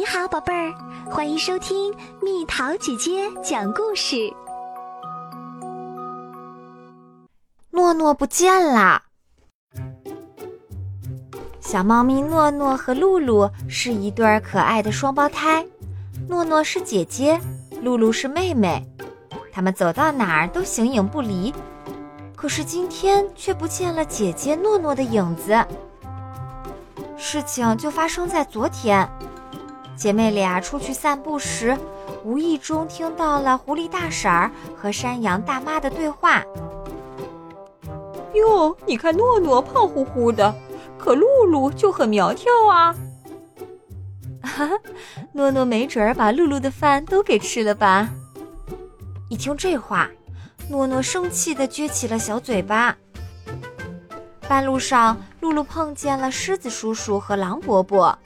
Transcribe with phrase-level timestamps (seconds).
[0.00, 0.72] 你好，宝贝儿，
[1.10, 4.32] 欢迎收听蜜桃姐姐讲故事。
[7.70, 9.02] 诺诺不见了。
[11.60, 15.66] 小猫咪诺诺和露露是一对可爱的双胞胎，
[16.26, 17.38] 诺诺是姐姐，
[17.82, 18.82] 露露是妹妹。
[19.52, 21.52] 他们走到哪儿都形影不离，
[22.34, 25.62] 可是今天却不见了姐姐诺诺的影子。
[27.18, 29.06] 事情就发生在昨天。
[30.00, 31.76] 姐妹俩出去散步时，
[32.24, 36.42] 无意中听到了狐狸大婶儿和山羊大妈的对话。
[38.32, 40.54] 哟，你看诺诺胖乎乎的，
[40.96, 42.96] 可露露就很苗条啊。
[44.42, 44.78] 哈哈，
[45.34, 48.08] 诺诺没准儿把露露的饭都给吃了吧？
[49.28, 50.08] 一听这话，
[50.70, 52.96] 诺诺生气地撅起了小嘴巴。
[54.48, 58.18] 半路上，露露碰见了狮子叔叔和狼伯伯。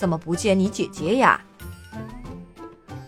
[0.00, 1.38] 怎么不见你姐姐呀？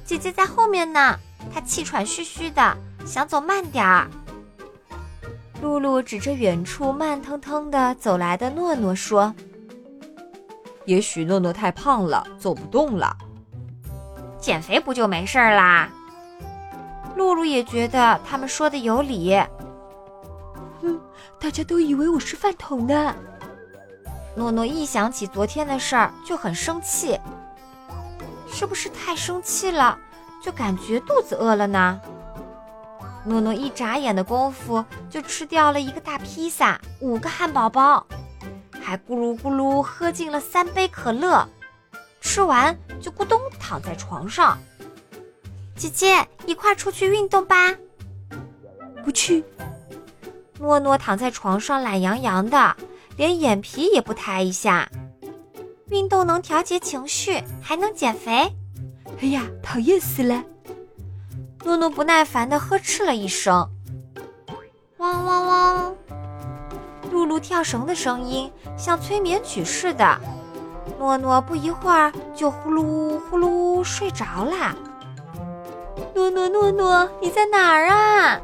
[0.04, 1.18] 姐姐在后面呢，
[1.50, 2.76] 她气喘吁吁的，
[3.06, 4.06] 想走慢点儿。
[5.62, 9.34] 露露指着远处慢腾腾的走来的诺诺说
[10.84, 13.16] ：“也许诺诺太胖了，走不动了。
[14.38, 15.88] 减肥不就没事啦？”
[17.16, 19.34] 露露也觉得他们说的有理。
[20.82, 21.00] 嗯，
[21.40, 23.16] 大家都以为我是饭桶呢。
[24.34, 27.18] 诺诺一想起昨天的事儿就很生气，
[28.50, 29.98] 是不是太生气了，
[30.42, 32.00] 就感觉肚子饿了呢？
[33.24, 38.04] 诺诺一眨眼的功夫就吃掉了一个大披萨、五个汉堡包，
[38.80, 41.46] 还咕噜咕噜喝进了三杯可乐，
[42.20, 44.58] 吃完就咕咚躺在床上。
[45.76, 47.74] 姐姐，一块出去运动吧。
[49.04, 49.44] 不去。
[50.58, 52.76] 诺诺躺在床上懒洋洋的。
[53.16, 54.88] 连眼皮也不抬一下，
[55.88, 58.32] 运动能调节情绪，还能减肥。
[59.20, 60.42] 哎呀，讨厌死了！
[61.64, 63.68] 诺诺不耐烦地呵斥了一声。
[64.98, 65.96] 汪汪汪！
[67.10, 70.18] 露露跳绳的声音像催眠曲似的。
[70.98, 74.74] 诺诺不一会儿就呼噜呼噜睡着了。
[76.14, 78.40] 诺诺诺诺，你在哪儿啊？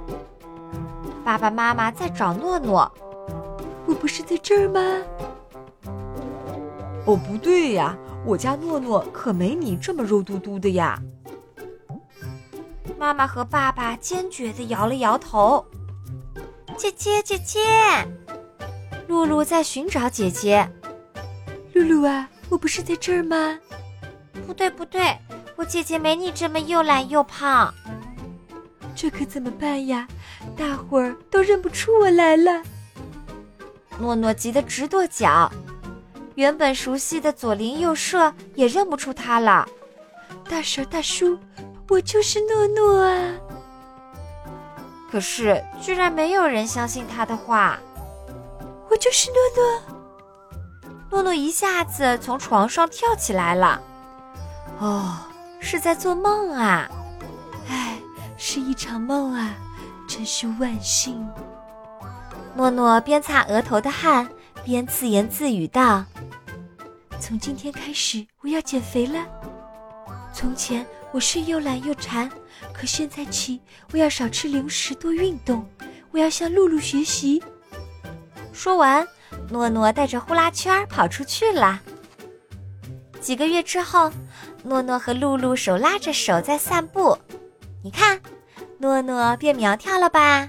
[1.25, 2.91] 爸爸妈妈在找诺诺。
[3.89, 4.81] 我不是在这儿吗？
[7.07, 11.01] 哦，不对呀，我家诺诺可没你这么肉嘟嘟的呀。
[12.99, 15.65] 妈妈和爸爸坚决地摇了摇头。
[16.77, 17.61] 姐姐，姐姐，
[19.07, 20.69] 露露在寻找姐姐。
[21.73, 23.59] 露露啊，我不是在这儿吗？
[24.47, 25.17] 不对，不对，
[25.57, 27.73] 我姐姐没你这么又懒又胖。
[28.95, 30.07] 这可怎么办呀？
[30.55, 32.63] 大伙儿都认不出我来了。
[33.99, 35.51] 诺诺急得直跺脚，
[36.35, 39.69] 原本熟悉的左邻右舍也认不出他了。
[40.49, 41.39] 大婶、大叔，
[41.89, 43.35] 我就是诺诺啊！
[45.11, 47.79] 可是居然没有人相信他的话。
[48.91, 49.83] 我就是诺诺。
[51.11, 53.81] 诺诺一下子从床上跳起来了。
[54.79, 55.17] 哦，
[55.61, 56.89] 是在做梦啊！
[57.69, 57.99] 唉，
[58.37, 59.55] 是一场梦啊，
[60.09, 61.29] 真是万幸。
[62.59, 64.29] 诺诺边擦额头的汗，
[64.65, 66.05] 边自言自语道
[67.21, 69.25] ：“从今天开始，我要减肥了。
[70.35, 72.29] 从前我是又懒又馋，
[72.73, 73.61] 可现在起，
[73.93, 75.65] 我要少吃零食，多运动。
[76.11, 77.41] 我要向露露学习。”
[78.53, 79.07] 说完，
[79.49, 81.81] 诺诺带着呼啦圈跑出去了。
[83.21, 84.11] 几个月之后，
[84.65, 87.17] 诺诺和露露手拉着手在散步，
[87.85, 88.21] 你看，
[88.79, 90.49] 诺诺变苗条了吧？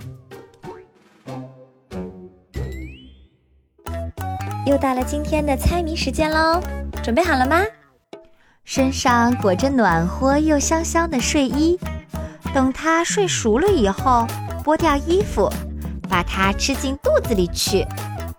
[4.69, 6.62] 又到了今天的猜谜时间喽，
[7.02, 7.59] 准备好了吗？
[8.63, 11.75] 身上裹着暖和又香香的睡衣，
[12.53, 14.28] 等它睡熟了以后，
[14.63, 15.52] 剥掉衣服，
[16.07, 17.84] 把它吃进肚子里去，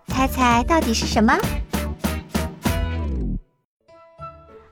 [0.07, 1.37] 猜猜到底是什么？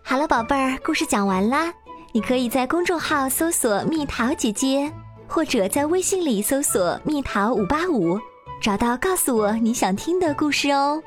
[0.02, 1.74] 好了，宝贝儿，故事讲完啦。
[2.14, 4.90] 你可以在公众号搜索“蜜桃姐姐”，
[5.28, 8.18] 或者在微信里搜索“蜜桃五八五”，
[8.64, 11.04] 找到告诉我你想听的故事哦。